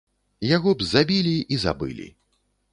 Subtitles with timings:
[0.57, 2.11] Яго б забілі і забылі.